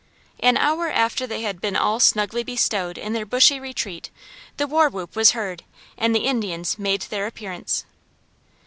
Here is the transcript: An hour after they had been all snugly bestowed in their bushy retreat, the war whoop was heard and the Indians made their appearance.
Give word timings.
An 0.39 0.57
hour 0.57 0.89
after 0.89 1.27
they 1.27 1.41
had 1.43 1.61
been 1.61 1.75
all 1.75 1.99
snugly 1.99 2.41
bestowed 2.43 2.97
in 2.97 3.13
their 3.13 3.23
bushy 3.23 3.59
retreat, 3.59 4.09
the 4.57 4.65
war 4.65 4.89
whoop 4.89 5.15
was 5.15 5.33
heard 5.33 5.63
and 5.95 6.15
the 6.15 6.25
Indians 6.25 6.79
made 6.79 7.01
their 7.01 7.27
appearance. 7.27 7.85